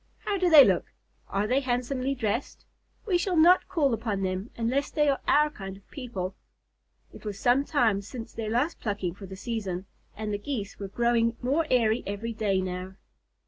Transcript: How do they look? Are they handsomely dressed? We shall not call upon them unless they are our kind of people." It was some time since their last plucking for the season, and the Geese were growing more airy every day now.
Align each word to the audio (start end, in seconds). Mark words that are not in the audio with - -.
How 0.25 0.39
do 0.39 0.49
they 0.49 0.65
look? 0.65 0.85
Are 1.29 1.45
they 1.45 1.59
handsomely 1.59 2.15
dressed? 2.15 2.65
We 3.05 3.19
shall 3.19 3.37
not 3.37 3.67
call 3.67 3.93
upon 3.93 4.23
them 4.23 4.49
unless 4.57 4.89
they 4.89 5.07
are 5.09 5.19
our 5.27 5.51
kind 5.51 5.77
of 5.77 5.87
people." 5.91 6.33
It 7.13 7.23
was 7.23 7.37
some 7.37 7.63
time 7.65 8.01
since 8.01 8.33
their 8.33 8.49
last 8.49 8.79
plucking 8.79 9.13
for 9.13 9.27
the 9.27 9.35
season, 9.35 9.85
and 10.17 10.33
the 10.33 10.39
Geese 10.39 10.79
were 10.79 10.87
growing 10.87 11.37
more 11.39 11.67
airy 11.69 12.01
every 12.07 12.33
day 12.33 12.61
now. 12.61 12.95